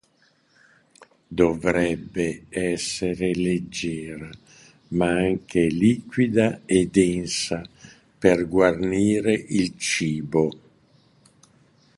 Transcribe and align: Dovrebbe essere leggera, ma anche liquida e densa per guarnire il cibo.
Dovrebbe 1.29 2.45
essere 2.49 3.35
leggera, 3.35 4.27
ma 4.89 5.11
anche 5.11 5.67
liquida 5.67 6.61
e 6.65 6.87
densa 6.87 7.63
per 8.17 8.47
guarnire 8.47 9.31
il 9.33 9.77
cibo. 9.77 10.49